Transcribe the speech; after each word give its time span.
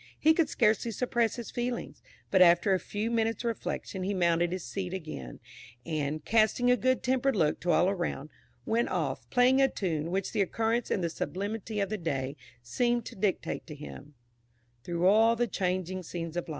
He 0.19 0.33
could 0.33 0.49
scarcely 0.49 0.89
suppress 0.89 1.35
his 1.35 1.51
feelings; 1.51 2.01
but 2.31 2.41
after 2.41 2.73
a 2.73 2.79
few 2.79 3.11
minutes' 3.11 3.43
reflection 3.43 4.01
he 4.01 4.15
mounted 4.15 4.51
his 4.51 4.63
seat 4.63 4.95
again, 4.95 5.39
and, 5.85 6.25
casting 6.25 6.71
a 6.71 6.75
good 6.75 7.03
tempered 7.03 7.35
look 7.35 7.59
to 7.59 7.69
all 7.71 7.87
around 7.87 8.31
him, 8.31 8.35
went 8.65 8.89
off, 8.89 9.29
playing 9.29 9.61
a 9.61 9.69
tune 9.69 10.09
which 10.09 10.31
the 10.31 10.41
occurrence 10.41 10.89
and 10.89 11.03
the 11.03 11.09
sublimity 11.11 11.79
of 11.79 11.89
the 11.89 11.99
day 11.99 12.35
seemed 12.63 13.05
to 13.05 13.15
dictate 13.15 13.67
to 13.67 13.75
him 13.75 14.15
"Through 14.83 15.05
all 15.05 15.35
the 15.35 15.45
changing 15.45 16.01
scenes 16.01 16.35
of 16.35 16.49
life." 16.49 16.49